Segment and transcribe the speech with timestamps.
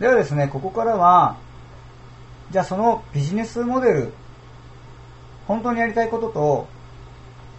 [0.00, 1.36] ではですね、ここからは、
[2.50, 4.12] じゃあそのビジネスモデル、
[5.46, 6.68] 本当にやりたいことと、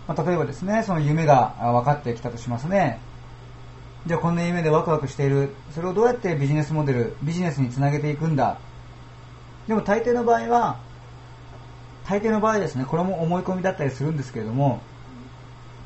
[0.08, 3.00] まあ、例えばですね、その夢が分かってきたとしますね。
[4.06, 5.54] じゃあこんな夢でワクワクしている。
[5.72, 8.58] それをどうやってビジネスモデル、ビジネスにつなげていくんだ。
[9.68, 10.80] でも大抵の場合は、
[12.08, 14.82] 大抵の場合ですね、これも思い込みだったりするんですけれども、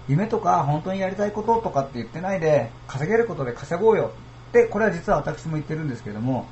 [0.08, 4.12] 夢とか本当にやりたいこととかって言ってないで、稼げることで稼ごうよ
[4.62, 6.46] って、これは実は私も言ってるんですけれども、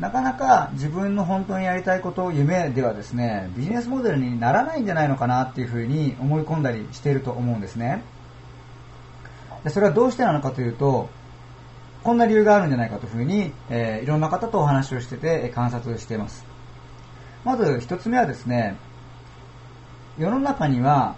[0.00, 8.02] なかなか自分の本当にやりたいこと、夢ではですね、ビジネスモデルにならないんじゃないのかなっていうふうに思い込んだりしていると思うんですね。
[9.64, 11.10] でそれはどうしてなのかというと、
[12.04, 16.46] こんな理由があるんじゃないかというふうに、えー、いろんな方とお話をしてて観察しています。
[17.44, 18.76] まず一つ目はですね、
[20.16, 21.16] 世の中には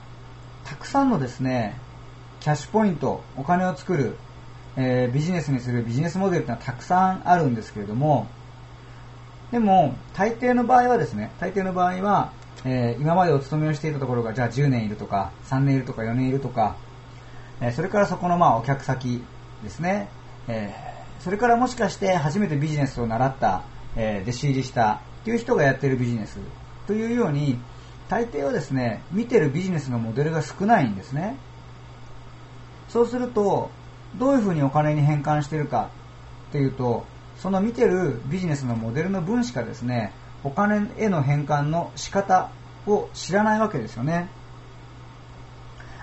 [0.65, 1.77] たくさんのですね、
[2.41, 4.17] キャッシュポイント、お金を作る、
[4.77, 8.27] えー、ビジネスにするビジネスモデルってのはたくさんあるんですけれども、
[9.51, 12.33] でも、大抵の場合はですね、大抵の場合は、
[12.65, 16.77] えー、今までお勤めをしていたところが、じゃあ10年いるとか、3年いるとか、4年いるとか、
[17.61, 19.23] えー、それからそこのまあお客先
[19.63, 20.09] ですね、
[20.47, 23.65] えー、それからもしかして初めてビジネスを習った、
[23.97, 26.39] え弟子入りしたという人がやっているビジネス
[26.87, 27.59] というように、
[28.09, 31.37] 大抵はですね、見てるビジネスのモデルが少ないんですね。
[32.89, 33.71] そうすると、
[34.17, 35.91] どういうふうにお金に変換してるか
[36.49, 37.05] っていうと、
[37.39, 40.13] その見てるビジネスのモデルの分しかですね、
[40.45, 42.51] お金への変換の仕方
[42.87, 44.29] を知らないわけですよね。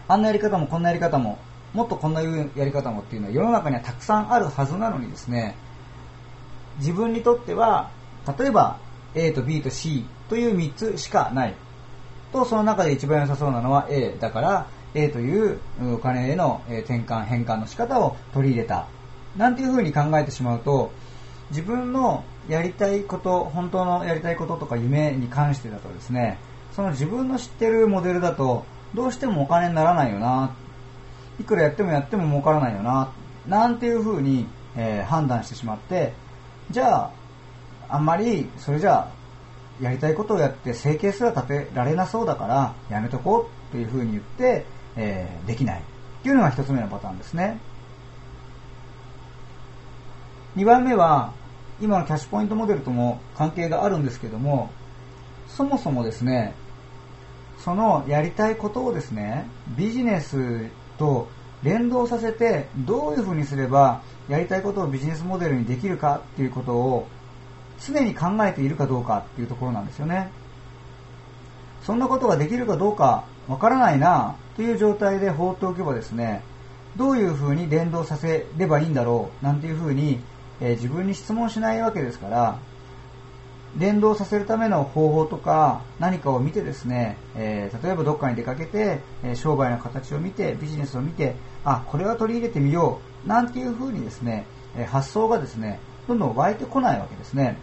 [0.07, 1.37] あんなやり方もこんなやり方も、
[1.73, 5.55] もっとこんなやり方もっていうのは世の中にはたくさんあるはずなのにですね、
[6.79, 7.91] 自分にとっては、
[8.37, 8.77] 例えば
[9.15, 11.55] A と B と C という3つしかない。
[12.31, 14.67] と、その中で一番良さそうなのは A だから、
[14.97, 15.59] A という
[15.93, 18.87] お金への転換、変換の仕方を取り入れた。
[19.37, 20.91] なんていうふうに考えてしまうと、
[21.51, 26.39] 自分のやりたいこと、本当のやりたいこととか夢に関してだとですね、
[26.71, 30.55] その自分の知ってるモデルだと、どうしてもお金にならないよな、
[31.39, 33.11] いくらやってもやっても儲からないよな、
[33.47, 36.13] なんていうふうに、えー、判断してしまって、
[36.71, 37.11] じゃあ、
[37.89, 39.11] あんまりそれじゃあ、
[39.81, 44.65] やりたいことをやって生計すら立てられなそうだからやめとこうというふうに言って、
[44.97, 45.83] えー、できないっ
[46.23, 47.59] ていうのが一つ目のパターンですね。
[50.55, 51.33] 2番目は、
[51.79, 54.71] 今のキャッシュポイントモデルとも関係があるんですけども、
[55.47, 56.55] そもそもですね、
[57.59, 59.45] そのやりたいことをですね、
[59.77, 61.27] ビジネスと
[61.63, 67.07] 連動させて、どういうふうにすればやりたいことをビジネスモデルにできるかっていうことを
[67.85, 70.31] 常に考えているかどうかっていうところなんですよね。
[71.83, 76.41] そんなことができるかどうかわからないなという状態で放っておけばですね、
[76.95, 80.19] どういうふうに連動させればいいんだろうなんていうふうに
[80.59, 82.59] えー、自分に質問しないわけですから、
[83.77, 97.57] 連動させるための方法とか何かを見てですね、えー、例えばどっかに出かけて、えー、商売の形を見て、ビジネスを見て、あ、これは取り入れてみよう、なんていう風にですね、え発想がですね、どんどん湧いてこないわけですね。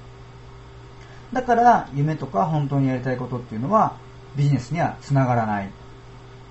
[1.32, 3.96] だから夢とか本当にやりたいことっていうのは
[4.36, 5.70] ビジネスにはつながらない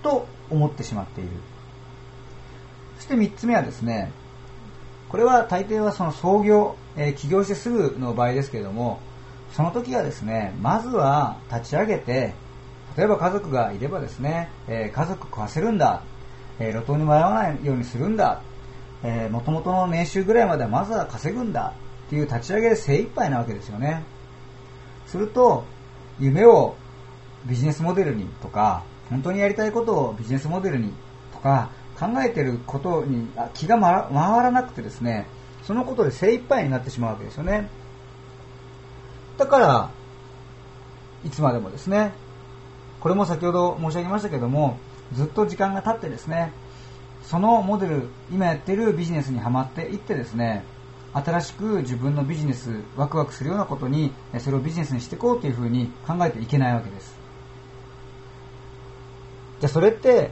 [0.02, 1.30] と思ってしまっている。
[2.98, 4.12] そして3つ目はですね、
[5.10, 9.00] これは大抵はその創業、えー、起業してすぐの場合ですけれども、
[9.52, 12.34] その時はですね、まずは立ち上げて、
[12.98, 16.04] 例えば家族がいればですね、えー、家族食わせるんだ、
[16.60, 18.42] えー、路頭に迷わないようにするんだ、
[19.04, 21.74] えー、元々の年収ぐらいまではまずは稼ぐんだ
[22.08, 24.04] っていう立ち上げで精一杯なわけですよね。
[25.08, 25.66] すると、
[26.20, 26.76] 夢を
[27.46, 30.94] ビジネスモデルにとか、本当にやりたいことをビジネスモデルに
[31.34, 34.12] とか、考えてることに気が回
[34.44, 35.28] らなくてですね、
[35.64, 37.70] そのことで精一杯になってしまうわけですよね。
[39.38, 39.92] だから、
[41.24, 42.14] いつまでもですね、
[43.00, 44.78] これも先ほど申し上げましたけども、
[45.14, 46.52] ずっと時間が経ってですね、
[47.24, 50.64] そのモデル、今やってるビジネスにはまっていってですね、
[51.14, 57.23] 新しく自分のビジネス、ワクワクするようなことに、それをビジネスにしていこうというふうに考えていけないわけです。
[59.63, 60.30] じゃあそれって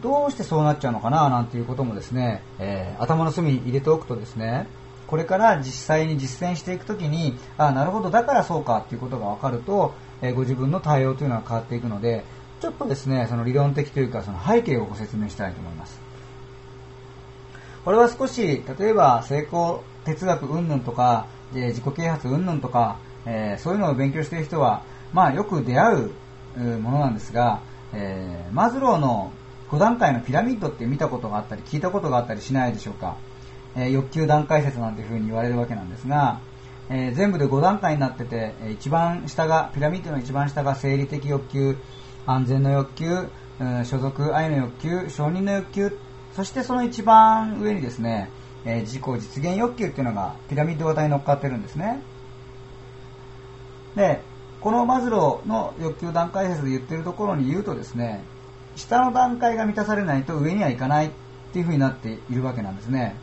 [0.00, 4.66] どうしてそうなっちゃうのかななんていうこともですね、えー、頭の隅に入れておくとですね、
[5.06, 9.92] これから実際に実践していくときに、あなるほど、だからそうかっていうことが分かると、
[10.22, 12.24] えー、ご自分の対応というのは変わっていくので、
[12.62, 16.00] ちょっとですね、その理論的というか、その背景をご説明したいと思います。
[17.84, 22.96] これは少し、例えば成功哲学云々とか、え自己啓発云々とか、
[23.26, 26.10] えー、そういうのを勉強している人は、まあよく出会う
[26.80, 27.60] ものなんですが、
[27.92, 29.32] えー、マズローの
[29.70, 33.16] 5段階のピラミッドって見たことがあったり聞いたことがあったりしないでしょうか、
[33.76, 36.40] えー、欲求段階説なんていうふうに言われるわけなんですが、
[36.90, 41.76] えー、全部で5段階になってて、一番下が、ピラミッドの一番下が生理的欲求、
[42.26, 43.28] 安全の欲求、
[43.60, 45.98] うん、所属愛の欲求、承認の欲求、
[46.34, 48.30] そしてその一番上にですね、
[48.64, 52.00] えー、自己実現欲求っていうのがピラミッド型に乗っかってるんですね。
[53.94, 54.22] で、
[54.68, 58.22] このマズローの欲求段階説で言ってるところに言うとですね、
[58.76, 61.10] 下の段階が満たされないと上にはいかないっ
[61.54, 63.16] ていう風になっているわけなんですね。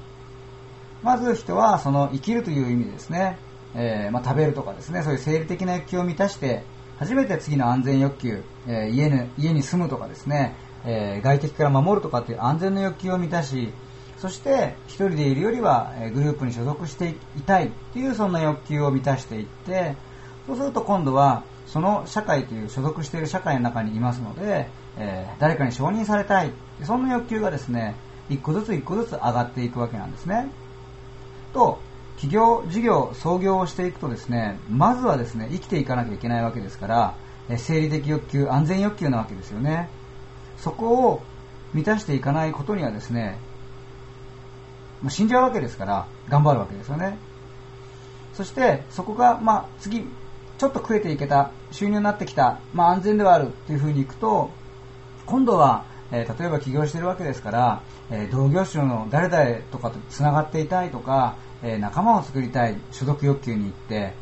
[1.03, 3.38] まず人はその生きるという意味ですね、
[3.75, 6.63] えー、まあ、食べるとかですね、そういう生理的な欲求を満たして、
[6.97, 13.71] 初めて次の安全欲求、えー、家に家に住むとかですね、えー、外敵から守るとかっていう安全の欲求を満たし、
[14.18, 19.95] そして一人でいるよりはグループに所属していたいっていうそんな欲求を満たしていって、
[20.47, 26.51] そうすると今度はその社会という所属している社会の中にいますので、えー、誰かに承認されたい。
[26.83, 27.95] そんな欲求がですね
[28.30, 30.50] 一個ずつ一個ずつ上がっていくわけなんですね。
[31.53, 31.80] と
[32.15, 37.15] 企業事業創業をしていくとですねまずはですね生きていかなきゃいけないわけですから
[37.57, 39.89] 生理的欲求安全欲求なわけですよね。
[40.57, 41.21] そこを
[41.74, 43.38] 満たしていかないことにはですね
[45.09, 47.18] 死んじゃうわけですから頑張るわけですよね。
[48.33, 50.06] そしてそこが、まあ、次
[50.66, 54.50] ちょっと食えていけた、収入になってきた、まあ、安全ではあるっていう風にいくと、
[55.28, 64.14] 今度は、えー、例えば起業してるわけですから、えー、同業種の誰々とかと繋がっていたいとか、えー、仲間を作りたい所属欲求に行って、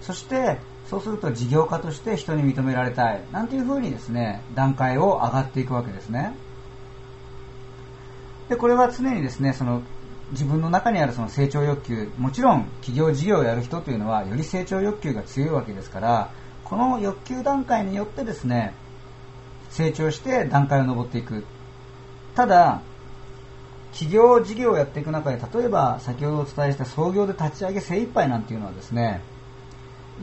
[0.00, 6.32] そして、そうすると事業家として人に認められたい、なんていう風にですね、段階を上がっていくわけですね。
[8.48, 9.82] で、これは常にですね、その
[10.32, 16.30] 自分の中にあるその成長欲求、もちろん企業事業をやる人というのはより成長欲求が強いわけですから、
[16.64, 18.74] この欲求段階によってですね、
[19.70, 21.44] 成長して段階を上っていく。
[22.34, 22.80] ただ、
[23.92, 29.20] 企業事業をやっていく中で、例えば先ほどお伝えした創業で立ち上げ精一杯なんていうのはですね、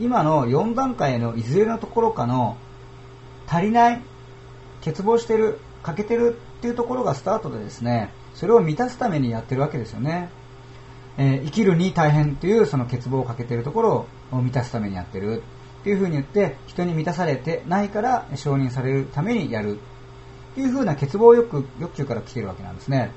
[0.00, 2.56] 今の4段階のいずれのところかの
[3.46, 4.00] 足りない、
[4.84, 10.30] 欠乏してる、欠けてるっていうところがスタートでですね、それを満たすためにやってるわけですよね。
[11.16, 15.42] えー、生きるに大変というその欠乏をかけているところを満たすためにやってる
[15.80, 19.78] っていう風に言って人に満たされてないから承認されるためにやる
[20.52, 23.10] っていう風な欠乏欲欲求から来てるわけなんですね。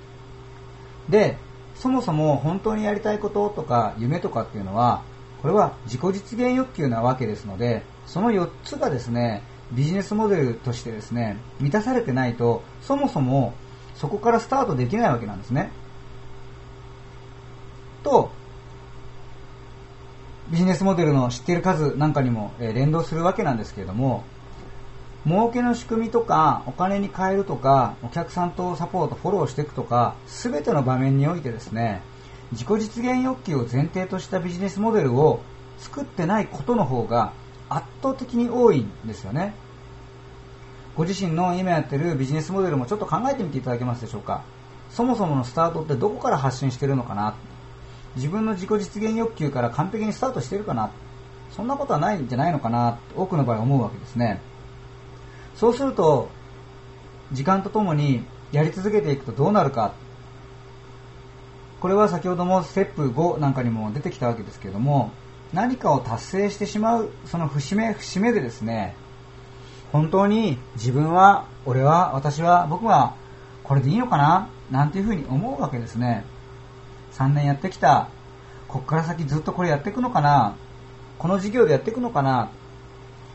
[1.07, 1.37] で、
[1.75, 5.03] そもそも本当にやりたいこととか夢とかっていうのは
[5.41, 13.53] これは自己実現欲求なわけですのでその4つがですねビジネスモデルとしてですね満たされてないとそもそも
[14.01, 15.69] そこからスタートできないわけなんですね。
[18.03, 18.31] と、
[20.49, 24.23] ビジネスモデルの知っている数なんかにも連動するわけなんですけれども、
[25.27, 32.01] 儲けの仕組みとか、お金に変えるとか、お客さんとサポート、フォローしていくとか、すべての場面においてですね、
[32.53, 35.41] 自己実現欲求を前提としたビジネスモデルを
[35.77, 37.33] 作ってないことの方が
[37.69, 39.53] 圧倒的に多いんですよね。
[40.95, 44.43] ご自身の今やってるビジネスモデルもちょっと考えてみていただけますでしょうか？
[44.89, 47.35] そもそものスタートってどこから発信してるのかな？
[48.15, 50.91] 自分の自己実現欲求から完璧にスタートしてるかな？
[51.51, 52.99] そんなことはないんじゃないのかな？
[53.15, 54.41] 多くの場合思うわけですね。
[55.55, 56.29] そうすると
[57.31, 59.93] 時間とともにやり続けていくとどうなるか？
[61.79, 65.11] これは先ほどもステップ5なんかにも出てきたわけですけれども
[65.51, 68.93] 何かを達成してしまうその節目節目でですね
[69.91, 73.15] 本当に自分は、俺は、私は、僕は、
[73.63, 74.49] これでいいのかな？
[74.69, 76.25] なんていうふうに思うわけですね。
[77.13, 78.09] 3年やってきた。
[78.67, 80.55] こっから先ずっとこれやっていくのかな？
[81.19, 82.49] この事業でやっていくのかな？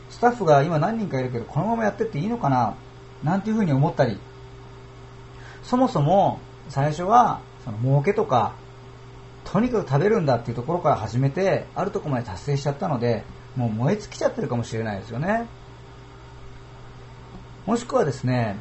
[0.09, 2.75] スタッフが今何人かいるけど、このままやってっていいのかな？
[3.23, 4.19] なんていうふうに思ったり。
[5.63, 8.53] そもそも、最初は、その儲けとか、
[9.43, 13.23] とにかく食べるんだっていうところから始めて、あるところまで達成しちゃったので、
[13.55, 15.47] もう燃え尽きちゃってるかもしれないですよね。
[17.67, 18.55] もしくはですね、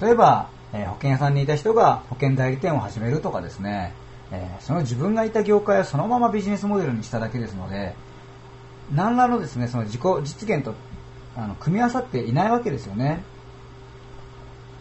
[0.00, 3.94] 例えば、え、保険屋さんにいた人が保険代理店を始めるとかですね、
[4.32, 7.94] え、その自分がいた業界をそのままビジネスモデルにしただけですので、
[8.92, 10.74] 何らのですね、その自己実現と
[11.36, 13.22] あの組み合わさっていないわけですよね。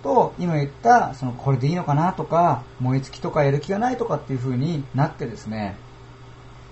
[0.01, 5.77] と、今言った、そのこれでいいのかなとか、燃え尽きとかやる気がないとかっていう風になってですね、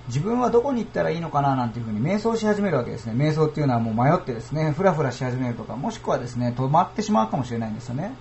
[0.07, 3.13] 自分はどこに行ったらいいのかななんていうふうに瞑想し始めるわけですね。
[3.13, 8.13] 瞑想っていうのはもう迷ってですね、ふらふらし始めるとか、もしくはですね、止まってしまうかもしれないんですよね。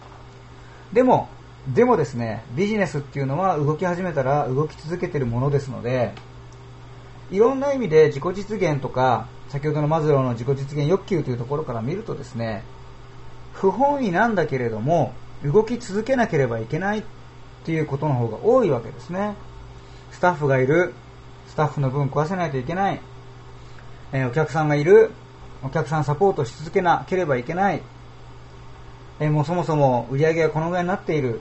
[0.93, 1.29] でも、
[1.73, 6.13] でもですね、ビジネスっていうのは動き始めたら動き続けてるものですので、
[7.31, 12.63] いろんな意味で自己実現とか、先ほどのマズローの自己実現欲求というところから見るとですね、
[13.53, 15.13] 不本意なんだけれども、
[15.45, 17.03] 動き続けなければいけないっ
[17.65, 19.35] ていうことの方が多いわけですね。
[20.13, 20.95] スタッフがいる、
[21.57, 23.01] スタッフの分壊せないといけない。
[24.13, 25.11] えー、お客さんがいる、
[25.65, 27.81] お客さんサポートし続けなければいけない、
[29.21, 31.41] えー、もうそもそも売り上げがこのぐらいになっている。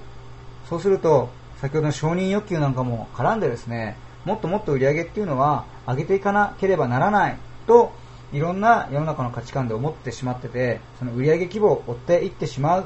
[0.70, 1.28] そうすると、
[1.60, 7.92] 先ほどの承認欲求なんかも絡んでですね、もっともっと売り上げっていうのは上げていかなければならないと、
[8.32, 12.86] いろんな世の中の価値観で思ってしまってて、その売上規模を追っていってしまう。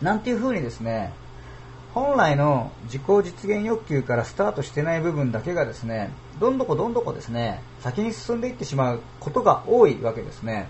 [0.00, 1.12] なんていう風にですね、
[1.94, 10.68] 本来の自己実現欲求からスタートしてない部分だけがですね、どんどこどんどこですね、先に進んでいってしまうことが多いわけですね。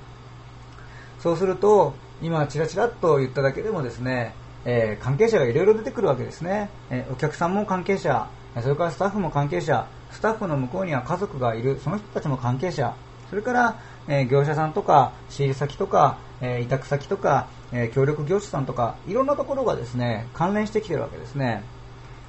[1.20, 8.28] そうすると、今チラチラっと言っただけでもですね、えー、関係者がいろいろ出てくるわけですね、えー、お客さんも関係者、
[8.60, 12.96] それからスタッフも関係者、スタッフの向こうには家族がいる、その人たちも関係者、
[13.30, 21.62] それから、えー、業者さんとか、仕入れ先とか、え委託先とか、え協力業者さんとか、いろんなところがですね、関連してきてるわけですね。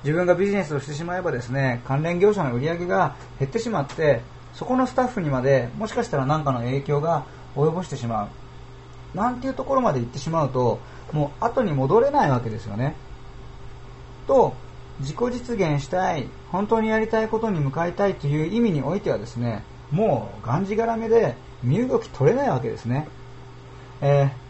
[0.03, 4.21] 自分がビジネスをしてしまえばですね、関連業者の売り上げが減ってしまって、
[4.53, 9.17] そこのスタッフにまで、もしかしたら何かの影響が及ぼしてしまう。
[9.17, 10.79] なんていうところまで行ってしまうと、
[11.11, 12.95] もう後に戻れないわけですよね。
[14.27, 14.53] と、
[14.99, 23.07] 自己実現したい、本当にやりたいことに向かいたいという意味においてはですね、もうがんじがらめで身動き取れないわけですね。
[24.01, 24.42] えー、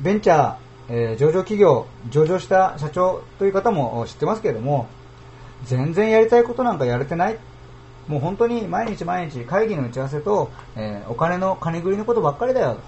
[0.00, 0.56] ベンチャー、
[0.88, 4.88] えー、上場企業、上場した社長という方も知ってますけれども、
[5.64, 7.38] 全然やりたいことなんかやれてない。
[8.08, 12.78] もう本当に毎日毎日会議の打ち合わせと、えー、お金の金繰りのことばっかりだよ。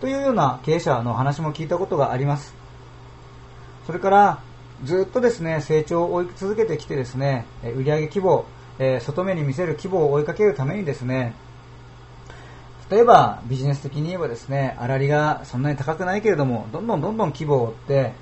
[0.00, 2.54] というような経営者の話も聞いたことがあります。
[3.86, 4.42] それから、
[4.84, 8.44] ずっとですね、成長を追い続けてきてですね、売上規模、
[8.78, 11.34] え外目に見せる規模を追いかけるためにですね、
[12.92, 18.12] 例えばビジネス的に言えばですね、粗利がそんなに高くないけれども、どんどんどんどん規模を追って、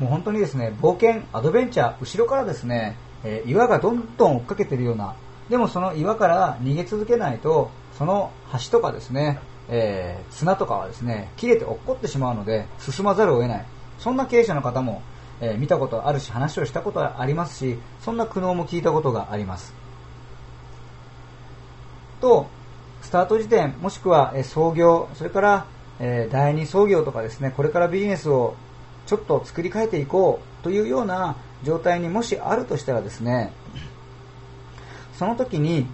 [0.00, 5.14] もう本当にですね、冒険、アドベンチャー、後ろからですね、え岩がどんどん追っかけてるような、
[5.48, 13.66] でもその岩から逃げ続けないと、その橋とかですね、えー、砂とかはですね、切れて落っこってしまうので、進まざるを得ない。
[14.00, 15.02] そんな経営者の方も
[15.40, 19.72] えー、見たことあるし話をしたことはありますしそんな苦悩も聞いたことがあります
[22.20, 22.48] と
[23.08, 25.66] スタート時点もしくは、創業それから、
[26.30, 28.54] 第二創業とかですねこれからビジネスを
[29.06, 33.50] ちょっと作り変えていこうというような状態にもしあるとしたらですね
[35.14, 35.86] その時に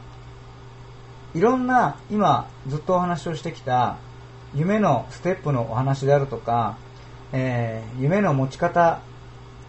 [1.35, 3.97] いろんな今ずっとお話をしてきた
[4.53, 6.77] 夢のステップのお話であるとか、
[7.33, 9.01] えー、夢の持ち方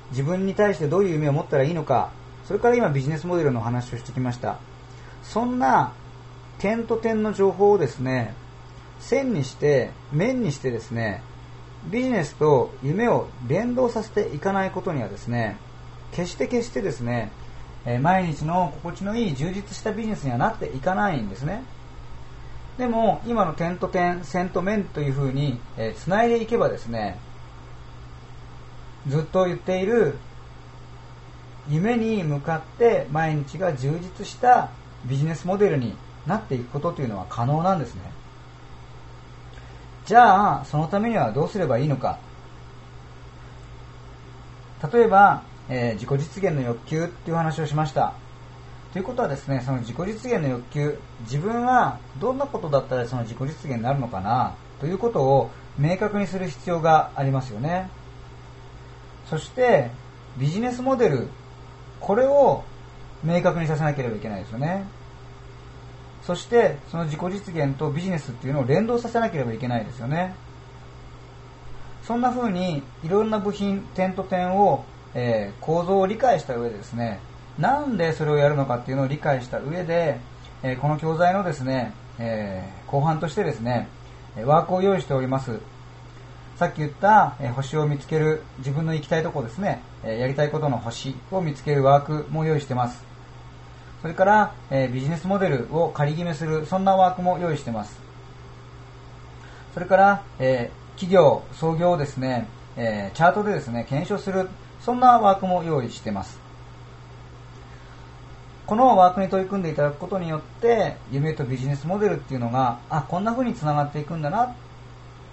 [0.09, 2.11] 自分に対してどういう夢を持ったらいいのか、
[2.45, 4.57] それから今ビジネスモデルのお話をしてきました。
[5.23, 5.93] そんな
[6.59, 8.33] 点と点の情報をですね、
[8.99, 11.21] 線にして、面にしてですね、
[11.85, 15.57] ビジネスと夢を連動させていかないことにはですね、
[16.11, 17.31] 決して決してですね、
[18.01, 21.63] 毎日の心地のいい充実したビジネスにはなっていかないんですね。
[22.77, 27.17] でも、今の点と点、線と面というふうに、えー、繋いでいけばですね、
[29.07, 30.17] ずっと言っている
[31.69, 34.71] 夢に向かって毎日が充実した
[35.05, 35.95] ビジネスモデルに
[36.27, 38.01] なっていくことというのは可能なんですね。
[40.05, 42.19] じゃあ、そのためにはどうすればいいのか。
[44.93, 48.13] 例えば、えー、自己実現の欲求っていう話をしました。
[48.93, 57.89] ということはですね、その自己実現の欲求、自分はどんなことだったらその自己実現になるのかなということを明確にする必要がありますよね。
[59.29, 59.89] そして
[60.37, 61.27] ビジネスモデル、
[61.99, 62.63] これを
[63.23, 64.85] 明確にさせなければいけないですよね。
[66.25, 70.35] そしてその自己実現とビジネスっていうのを連動させなければいけないですよね。
[72.03, 77.19] そんな風にいろんな部品、点と点を、えー、構造を理解した上でですね、
[77.59, 80.19] なんでそれをやるのかっていうのを理解した上で、
[80.63, 83.87] えー、この教材のですね、えー、後半としてですね、
[84.43, 85.59] ワークを用意しております。
[86.57, 93.14] さっき言った、え星を見つける、自分の行きたいとこですね、えやりたいことの星を見つけるワークも用意してます。
[94.05, 97.99] それから、えビジネスモデルを仮決めする、そんなワークも用意しています。
[99.73, 102.47] それから、え企業、創業をですね、
[102.77, 104.47] えチャートでですね、検証する、
[104.79, 106.39] そんなワークも用意しています。
[108.67, 114.53] このワークに取り組んでいただくことによって、夢とビジネスモデルっていうのが、あ、こんな風に繋がっていくんだなっ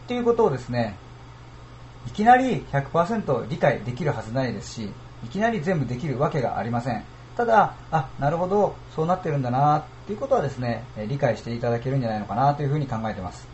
[0.08, 0.96] ていうことをですね、
[2.06, 4.90] いきなり100%理解できるはずないですし、
[5.26, 7.04] いきなり全部できるわけがありません。
[7.36, 13.46] ただ、あ、なるほど、そうなってるんだなっていうことはですね、理解していただけるんじゃないのかなというふうに考えてます。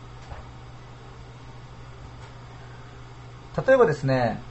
[3.65, 4.41] 例えばですね、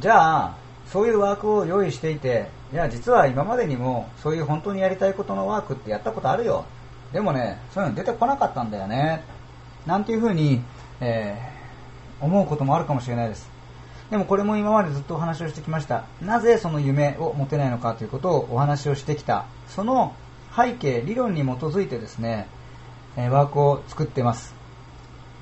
[0.00, 0.54] じゃあ、
[0.86, 6.64] そういうワークを用意していて、いや、実は今までにもそういう本当にやりたいことのワークってやったことあるよ。
[7.12, 9.22] でもね、そういうの出てこなかったんだよね。
[9.86, 10.62] なんていうふうに、
[11.00, 13.57] えー、思うこともあるかもしれないです。
[14.10, 16.04] でもこれも今までずっとお話をしてきました。
[16.22, 19.44] なぜその夢を持てないのかということをお話をしてきた。
[19.68, 20.14] その
[20.56, 22.48] 背景、理論に基づいてですね、
[23.16, 24.54] ワークを作ってます。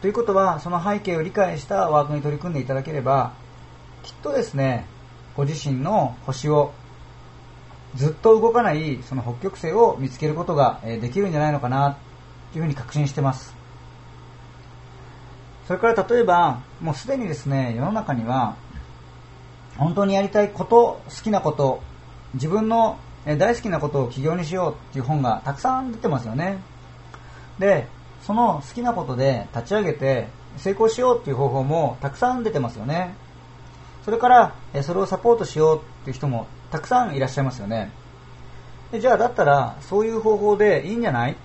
[0.00, 3.32] ということは、その背景を理解したワークに取り組んでいただければ、
[4.02, 4.86] きっとですね、
[5.36, 6.72] ご自身の星を
[7.94, 11.96] ずっと動かないその北極星を見つけることができるんじゃないのかな
[12.52, 13.55] というふうに確信してます。
[15.66, 18.56] それから例えば、もうすでにですね、世の中には、
[19.76, 21.82] 本当にやりたいこと、好きなこと、
[22.34, 26.58] 自分の大好きなことを起業にしようっていう本がたくさん出てますよね。
[27.58, 27.88] で、
[28.22, 33.14] その好きなことで立ち上げて成功しようっていう方法もたくさん出てますよね。
[34.04, 37.90] それから、それをサポートしようっていう人もたくさんいらっしゃいますよね。
[38.92, 41.36] じゃあだったら、そういう方法でいいんじゃない？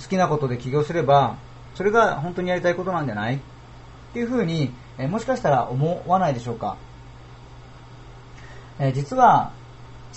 [0.00, 1.36] 好きなことで起業すれば、
[1.74, 3.40] それが本当にやりたいことなんじゃない？
[4.10, 6.76] っていうふうに、えもしかしたら思わないでしょうか。
[8.78, 9.52] え実は、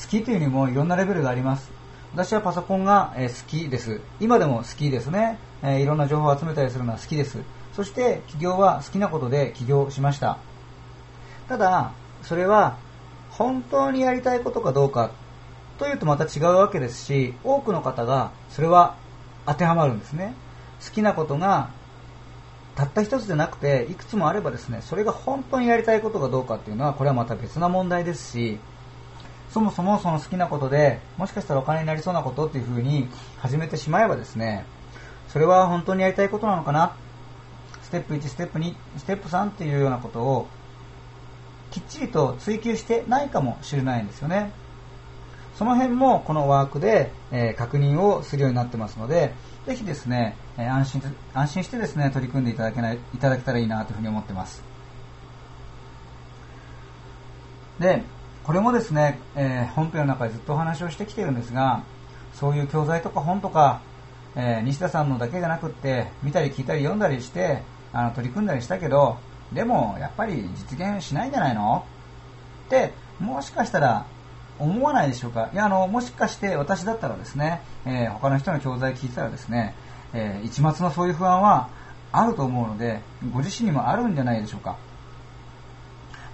[0.01, 1.71] 好きというにもいろんなレベルがあります。
[2.13, 4.01] 私はパソコンが、え好きです。
[4.19, 7.39] 今でも好きですね、えいろんな情報を集めたりするのは好きです。
[7.75, 10.37] そして起業は好きなことで起業しました。
[11.47, 11.91] ただ、
[12.23, 12.77] それは
[13.31, 15.11] 本当にやりたいことかどうか
[15.77, 18.95] というとまた違うわけですし、多くの方がそれは
[19.45, 20.33] 当てはまるんですね。
[20.83, 21.69] 好きなことが
[22.81, 28.57] たった一つでなくていくつもあればですね、それが本当にやりたいことかどうかっていうのはこれはまた別な問題ですし、
[29.51, 33.07] そもそもその好きなことでもしかしたらお金になりそうなことっていう風に
[33.37, 34.65] 始めてしまえばですね、
[35.27, 36.95] それは本当にやりたいことなのかな
[37.83, 40.47] ステップ1、ステップ2、ステップ3っていうようなことを
[41.69, 44.53] きっちりと追求してないかもしれないんですよね。
[45.61, 49.31] その辺もこのワークで、えー、確認をするようになってますので、
[49.67, 54.63] ぜひですね、えー、安心、安心してですね、取り組んでいただけない、いただけたらいいなというふうに思ってます。
[57.77, 58.01] で、
[58.43, 61.83] これもですね、えー、本編の中でずっとお話をしてきてるんですが、
[62.33, 63.81] そういう教材とか本とか、
[64.35, 67.61] え西田さんのだけじゃなくって、見たり聞いたり読んだりして、
[67.93, 69.19] あの取り組んだりしたけど、
[69.53, 71.85] でもやっぱり実現しないんじゃないの？
[72.65, 74.07] ってもしかしたら
[74.61, 75.49] 思わないでしょうか？
[75.53, 79.73] いやあのもしかして私だったらですね、えー、他の人の教材聞いたらですね、
[80.13, 81.69] えー、一末のそういう不安は
[82.11, 82.99] あると思うので
[83.31, 84.77] ご自身にもあるんじゃないでしょうか、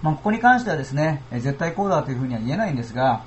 [0.02, 3.24] まあ、ここに関してはですね、え絶対こうだというふうには言えないんですが、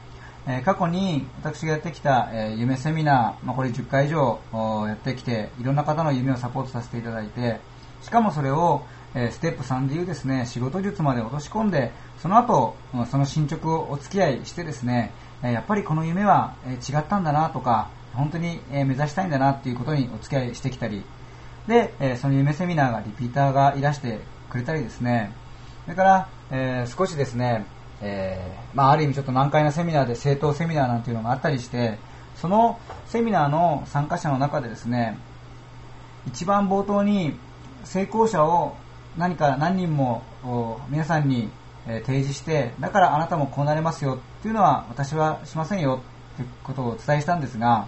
[0.48, 4.40] え過去に私がやってきた、え夢セミナー、まあ、これ10回以上
[4.88, 7.60] やってきていろんな方の夢をサポートさせていただいて
[8.02, 12.76] しかもそれをえステップ3でいうですね、仕事術まで落とし込んで、その後、
[13.10, 21.04] その進捗をお付き合いしてですね、やっぱりこの夢は違ったんだなとか、本当に目指したいんだなっていうことにお付き合いしてきたり、
[21.68, 24.20] で、その夢セミナーがリピーターがいらして
[24.50, 25.34] くれたりですね、
[25.86, 27.66] それから、えー、少しですね、
[28.02, 31.98] えー、まあ、ある意味ちょっと難解なセミナーで正当セミナーなんていうのがあったりして、
[32.36, 35.18] そのセミナーの参加者の中でですね、
[36.28, 37.36] 一番冒頭に
[37.84, 38.76] 成功者を
[39.18, 40.24] 何か何人も
[40.90, 41.50] 皆さんに
[41.86, 46.02] 提示してだからあなたもこうなれますよっていうのは私はしませんよ
[46.38, 47.88] ということをお伝えしたんですが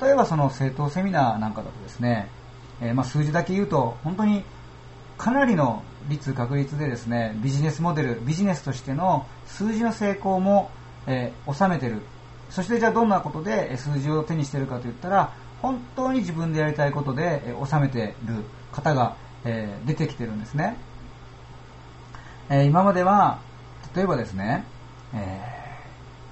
[0.00, 2.28] 例えばその政党セミナーなんかだとですね、
[2.80, 4.42] えー、まあ、数字だけ言うと本当に
[5.18, 10.70] かなりの率確率でですねビジネスモデルビジネスとしての数字の成功も、
[11.06, 12.02] えー、収めてる。
[12.50, 20.76] そしてじゃあどんなことで数字を手にしてるかといったら本当に自分でやりたいことで収めてる方がえー、出てきてるんですね、
[22.48, 23.40] えー、今までは
[23.94, 24.64] 例えばですね、
[25.14, 25.16] え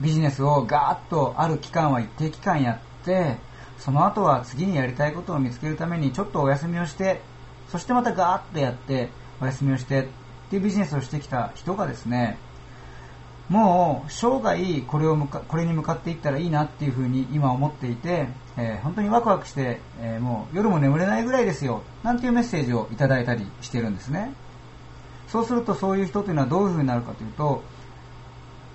[0.01, 3.37] ー、ビジネスをガーッとある期間は一定期間やって
[3.79, 7.21] その後は次にやりたいことを見つけるためにちょっとお休みをして
[7.69, 10.07] そしてまたガーッとやってお休みをしてっ
[10.51, 12.39] ていうビジネスをしてきた人がですね
[13.49, 24.33] もう生涯これを向かこれに向かっていったらいいなっていうふうに今思っていて、えー、本当にワクワクして、えー、もう夜も眠れないぐらいですよなんていうメッセージをいただいたりしてるんですね。
[25.29, 27.63] そうするとそういう人というのはどういうふうになるかというと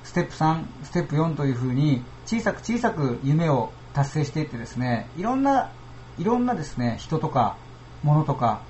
[0.03, 5.69] ステップ3ステップ4というふうに小さく小さく夢を達成していってですねいろんな
[6.17, 7.57] いろんなですね人とか
[8.03, 8.61] 物とか、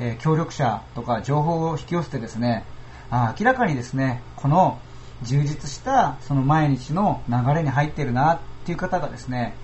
[0.00, 2.64] えー、協力者とか情報を引き寄せてですね
[3.10, 4.80] あ明らかにですねこの
[5.22, 9.54] 充実したその毎日の流れに入っているなっていう方がですね、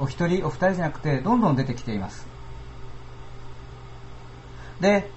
[0.00, 2.26] お一人お二人じゃなくてどんどん出てきています。
[4.80, 5.08] で、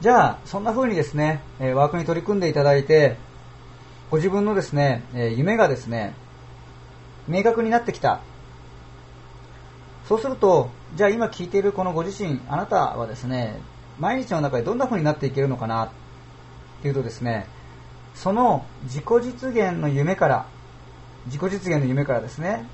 [0.00, 3.16] じゃあそんな風にですね、ワークに取り組んでいただいて、
[4.10, 5.04] ご自分のですね、
[5.36, 6.14] 夢がですね、
[7.28, 8.20] 明確になってきた。
[10.08, 13.58] そうすると、じゃあ今聞いているこのご自身、あなたはですね、
[13.98, 15.88] 毎日の中でどんな風になっていけるのかなっ
[16.82, 17.46] ていうとですね、
[18.16, 20.46] その自己実現の夢から、
[21.26, 22.66] 自己実現の夢からですね、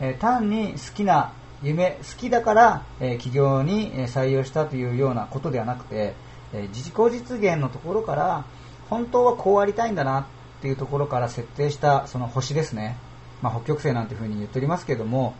[0.00, 1.32] えー、単に好きな
[1.62, 6.14] 夢、好きだから、えー、企業に採用したというようなことではなくて、
[6.52, 8.44] えー、自己実現のところから、
[8.88, 10.24] 本当はこうありたいんだなっ
[10.62, 12.96] ていうところから設定したその星ですね。
[13.42, 15.34] まあ、北極星なんていうふうに言っておりますけれども、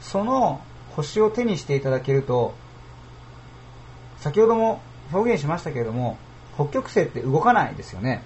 [0.00, 0.60] その
[0.94, 2.54] 星を手にしていただけると、
[4.18, 4.80] 先ほども
[5.12, 6.18] 表現しましたけれども、
[6.54, 8.22] 北極星って動かないですよね。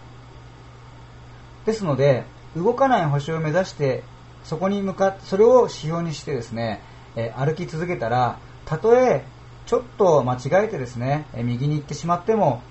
[1.67, 2.25] ですので、
[2.57, 4.03] 動かない星を目指して、
[4.45, 6.81] そこに向か、それを指標にしてですね、
[7.17, 9.25] え歩き続けたら、たとえ
[9.67, 12.63] ちょっと間違えてですね、え右に行ってしまっても、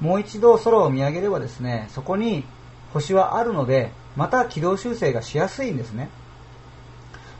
[0.00, 2.44] もう一度空を見上げればですね、そこに
[2.92, 6.08] 星はあるので、また軌道修正がしやすいんですね。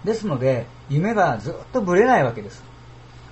[0.03, 2.65] ですので、夢がずっとぶれないわけです。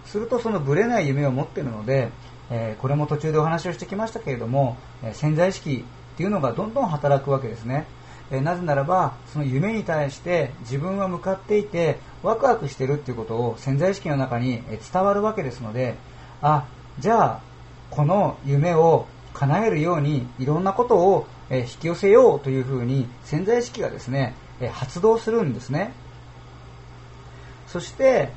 [0.07, 2.11] するとそのぶれない夢を持っているので、
[2.51, 5.85] え、これも途中でお話をしてきましたけれども、え、潜在意識
[6.23, 7.85] ていうのがどんどん働くわけですね。
[8.31, 15.97] え、なぜならば、その夢に対して自分は向かっていて、ワクワクしてるっていうことを潜在意識の中に伝わるわけですので、
[16.41, 16.67] あ、
[17.01, 17.41] じゃあ、
[17.91, 24.35] この夢を叶えるようにいろんなことを引き寄せようというふうに潜在意識がですね、
[24.71, 25.93] 発動するんですね。
[27.67, 28.31] そして、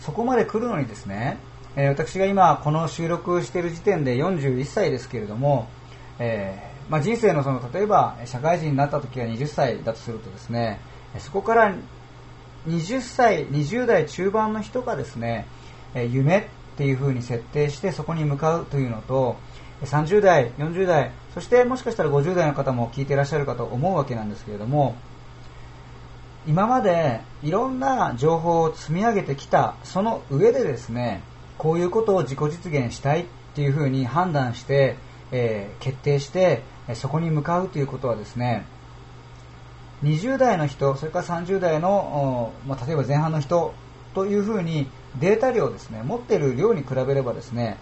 [0.00, 1.36] そこまで来るのにですね、
[1.76, 5.68] 私が今この収録している時点で41歳ですけれども、
[6.18, 10.80] えー、まあ、人生のその例えば社会人になった時が20歳だとするとですね
[11.18, 11.74] そこから
[12.66, 15.46] 20歳20代中盤の人がですね
[15.94, 16.44] 夢っ
[16.76, 19.36] ていう風に設定してそこに向かうというのと
[19.82, 24.96] 30代40代そしてもしかしたら50代の方も聞いていらっしゃるかと思うわけなんですけれども
[26.46, 31.22] 今までいろんな情報を積み上げてきたその上でですね
[31.58, 34.96] こういうことを自己実現したいっていうふうに判断して、
[35.32, 36.62] えー、決定して
[36.94, 38.64] そこに向かうということはですね
[40.02, 43.72] 20代の人それから30代の、まあ、例えば前半の人
[44.14, 47.78] というふうにデータ量ですね持っている量に比べればですね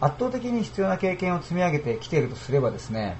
[0.00, 3.16] 圧倒的に必要な経験を積み上げてきているとすればですね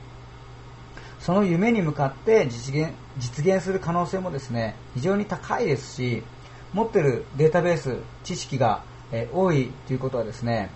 [1.18, 6.22] その夢に向かって実現実現する可能性もですね非常に高いですし
[6.72, 10.70] 持っているデータベース知識がえ多いということはですね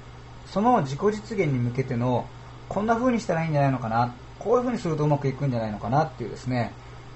[0.47, 2.27] その自己実現に向けての
[2.69, 4.15] こんな風にしたらいいんじゃないのかな。
[4.39, 6.73] こういう風にするとうまくいくんじゃないのかなっていうですね、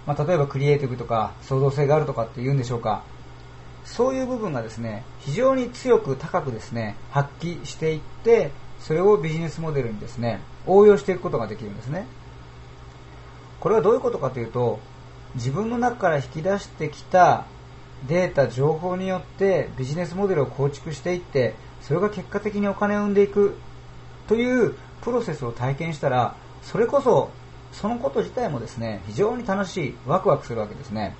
[0.06, 3.04] まあ、例えばクリエイティブとか創造性があるとかって言うんでしょうか。
[3.84, 12.06] そういう部分がですね非常に強く高くですね発揮していってそれをビジネスモデルにですね応用していくことができるんですね。
[13.60, 14.80] これはどういうことかというと
[15.34, 17.46] 自分の中から引き出してきた
[18.06, 23.56] データ、情報によってビジネスモデルを構築していって、それが結果的にお金を生んでいく
[24.26, 27.30] というプロセスを体験したら、それこそ、
[27.72, 31.14] そのこと自体もですね、非常に楽しい、ワクワクするわけですね。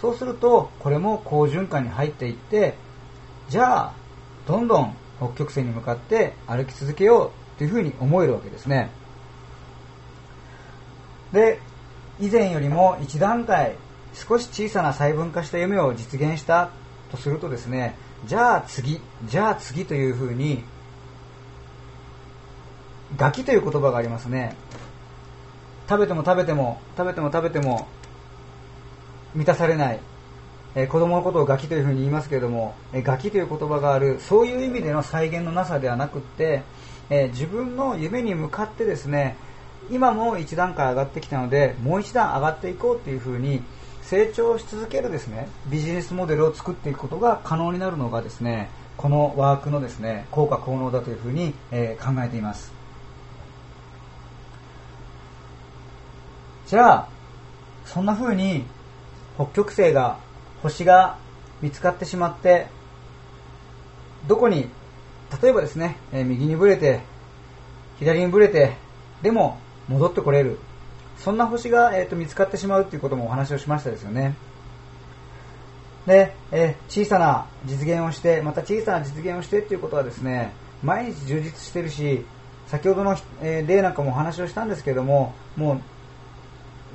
[0.00, 2.74] そうすると、これも好循環に入っていって、
[3.48, 3.92] じゃあ、
[4.46, 8.90] どんどん北極星に向かって歩き続けようというふうに思えるわけですね。
[11.32, 11.60] で、
[12.20, 13.76] 以前よりも一段階
[14.14, 16.70] 少し小さな細分化した夢を実現した
[17.10, 20.64] とするとですねじゃあ次じゃあ次というふうに
[23.16, 24.56] ガキという言葉がありますね。
[25.88, 27.86] 食べても食べても食べても食べても
[29.34, 30.00] 満たされない、
[30.74, 36.62] えー、子供のことをガキというふうに言いますけれども、えー、ガキという言葉があるそういう意味での再現のなさではなくって、
[37.10, 39.36] えー、自分の夢に向かってですね
[39.90, 43.62] 今も一段階上がってきたのでもう一段上がっていこうというふうに
[44.00, 52.83] 成長し続けるですねビジネスモデルを作っていくことが可能になるのがですねこのワークのですね効果効能だというふうに、え、考えています。
[56.66, 57.08] じゃあ
[57.84, 58.64] そんな風に
[59.36, 60.18] 北極星が
[60.62, 61.18] 星が
[61.60, 62.66] 見つかってしまって
[64.26, 64.68] どこに
[65.42, 67.00] 例えばですね、え、右にぶれて
[67.98, 68.76] 左にぶれて
[69.22, 70.58] でも戻ってこれる
[71.18, 74.34] そんな星が、えーと、見つかってしまうということもお話をしましたですよね。
[76.06, 82.24] で、えー、小さな実現をして、また小さな実現をしてということはですね、毎日充実してるし、
[82.66, 85.80] 先ほどの、えー、例なんかもお話をしたんですけれども、もう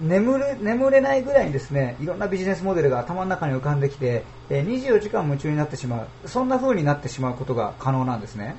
[0.01, 8.55] 眠れ眠れないぐらいにですねいろんなビジネスモデルが頭の中に浮かんできて、えー、24時間夢中になってしまうそんな風になってしまうことが可能なんですね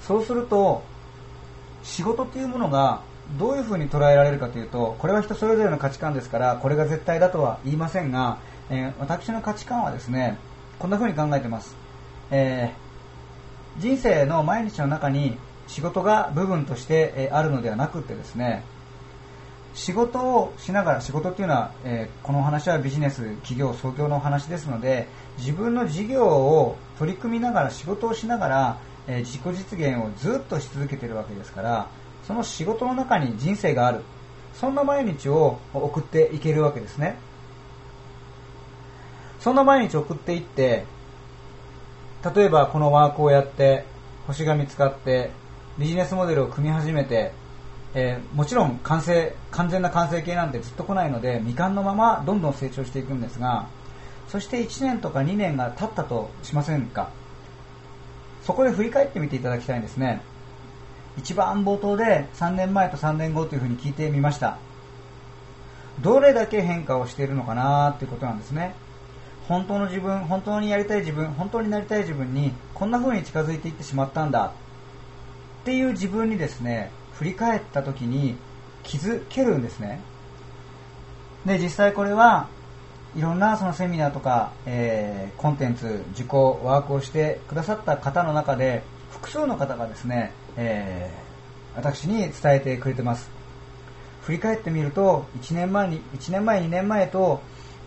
[0.00, 0.82] そうすると
[1.82, 3.02] 仕事っていうものが
[3.38, 10.38] どういうふうに捉えられるかというとこれは人それぞれの価値観ですからこれが絶対だとは言いませんがえー、私の価値観はですね、
[10.78, 11.76] こんな風に考えてます。
[12.30, 18.62] えー、人生の毎日の中に仕事が部分として、あるのではなくてですね、
[19.76, 31.88] 仕事をしながら、仕事っていうのは、えー、この話はビジネス、企業、創業の話ですので、自分の事業を取り組みながら、仕事をしながら、えー、自己実現をずっとし続けているわけですから、
[32.26, 34.00] その仕事の中に人生がある。
[34.54, 37.18] そんな毎日を送っていけるわけですね。
[39.40, 40.86] そんな毎日送っていって、
[42.34, 43.84] 例えばこのワークをやって、
[44.26, 45.30] 星が見つかって、
[45.78, 47.32] ビジネスモデルを組み始めて、
[47.94, 53.68] えー、もちろん完成完全な完成形なんてずっと来ないので未完のままどんどん成長していくんですが
[54.28, 57.10] そして1年とか2年が経ったとしませんか。
[58.42, 60.20] そこで振り返ってみていただきたいんですね。
[61.16, 64.58] 一番冒頭で3年前と3年後というふうに聞いてみました。
[66.00, 68.74] どれだけ変化をしているのかなということなんですね。
[69.48, 74.52] 本当の自分本当にやりたい自分本当になりたい自分にこんな風に近づいていってしまったんだ。
[75.66, 78.36] っていう自分にですね振り返った時に
[78.84, 79.98] 気づけるんですね。
[81.44, 82.48] で、実際これは
[83.16, 93.28] いろんなそのセミナーとか、えー、コンテンツ、受講、ワークをしてくださった方の中で複数の方がですね、えー、私に伝えてくれてます。
[94.22, 97.40] 振り返ってみると1年前に1年前2年前と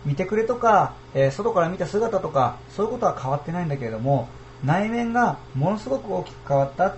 [0.04, 4.28] 見てくれとか、えー、外から見た姿とかそういうことは変わってないんだけれども
[4.62, 6.94] 内面がものすごく大きく変わった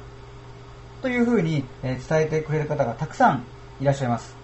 [1.03, 3.45] というふうに伝えてくれる方がたくさん
[3.81, 4.35] いらっしゃいます。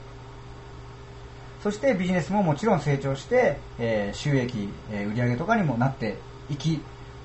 [1.62, 6.18] そしてビジネスももちろん成長して、え収益、え売上とかにもなって
[6.50, 6.80] いき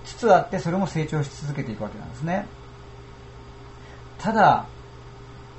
[0.05, 2.45] つつあって、それも成長し続けていくわけなんですね。
[4.19, 4.65] ただ、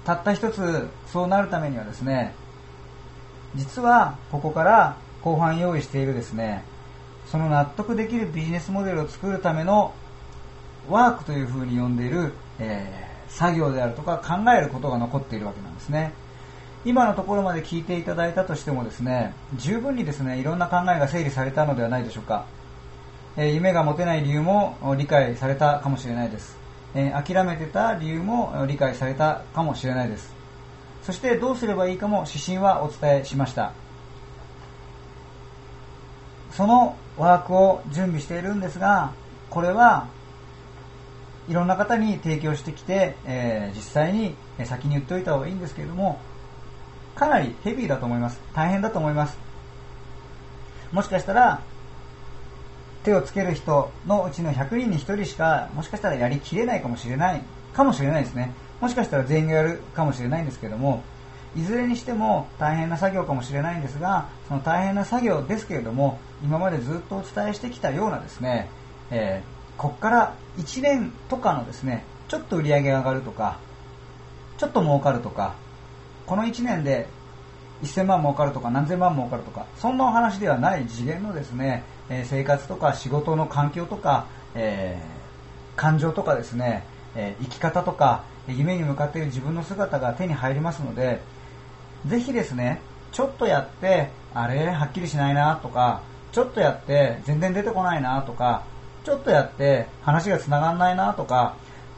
[0.04, 2.34] たった一つそうなるためにはですね、
[3.54, 6.64] 実はここから後半用意しているですね、
[7.26, 9.94] その納得できるビジネスモデルを作るための
[10.88, 16.12] ワークというふうに呼んでいる、え作業であるとか考えることが残っているわけなんですね。
[16.84, 22.44] 今のところまで聞いていただいたとしてもですね、十分にですね、いろんな考えが整理されたのではないでしょうか。
[23.36, 26.56] え、夢が持てない理由も理解されたかもしれないです。
[26.94, 30.32] え、諦めてた理由も理解されたかもしれないです。
[31.02, 33.72] そしてどうすればいいかも指針はお伝えしました。
[36.52, 39.10] そのワークを準備しているんですが、
[39.50, 40.06] これは
[41.48, 46.18] いろんな方に提供してきて、えー、実際に先に言っておいた方がいいんですけれども、
[47.14, 48.40] かなりヘビーだと思います。
[48.54, 49.38] 大変だと思います。
[50.92, 51.60] もしかしたら、
[53.04, 57.42] 手をつける人のうちの100人に1人しか、もしかしたらやりきれないかもしれない、
[57.74, 58.52] かもしれないですね。
[58.80, 61.02] もしかしたら全員がやるかもしれないんですけれども、
[61.56, 68.68] いずれにしても大変な作業かもしれないんですが、その大変な作業ですけれども、今までずっとお伝えしてきたようなですね、
[69.10, 73.58] えーここから1年とかのですね、ちょっと売り上げが上がるとか、
[74.58, 75.54] ちょっと儲かるとか、
[76.26, 77.08] この1年で
[77.82, 86.84] 1000万儲かるとか何千万儲かるとか、そんなお話ではない次元のですね、え生活とか仕事の環境とか、えー、感情とかですね、
[87.16, 91.20] え生き方とか、夢に向かっている自分の姿が手に入りますので、
[92.06, 92.80] ぜひですね、
[93.12, 98.64] ちょっとやって、あれ、はっきりしないなとか、ちょっとやって全然出てこないなとか、
[99.04, 101.56] ちょっとやって話が繋がんないなとか、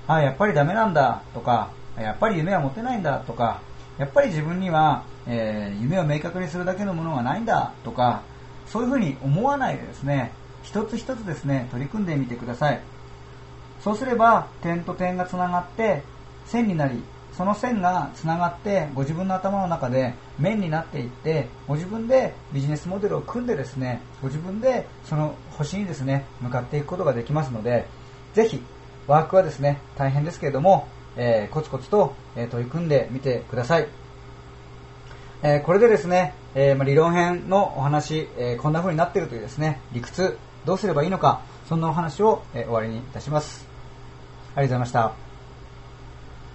[0.08, 3.60] あ、やっぱりダメなんだとか、やっぱり夢は持てないんだとか、
[3.96, 8.22] やっぱり自分には、えー、夢を明確にするだけのものがないんだとか、
[8.66, 10.32] そういうふうに思わないでですね、
[10.64, 12.80] 一つ一つですね、取り組んでみてください。
[13.80, 16.02] そうすれば、点と点が繋がって、
[16.44, 17.02] 線になり、
[17.37, 27.87] その線がつながってご自分の頭の中で面になっていってご自分でビジネスモデルを組んでですねご自分でその星にですね向かっていくことができますので
[28.33, 28.62] ぜひ
[29.07, 33.88] ワークはですね大変ですけれども、えー、コツコツと、え取り組んでみてください、
[35.42, 43.66] えー、これでですね、え、ま理論編のお話、えこんな風になっているというですね理屈どうすればいいのかそんなお話を、え終わりにいたします。
[44.55, 45.25] ありがとうございました。